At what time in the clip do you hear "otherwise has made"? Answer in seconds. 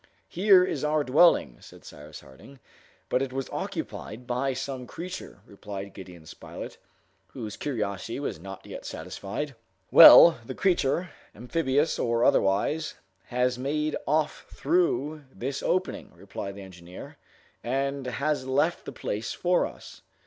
12.25-13.95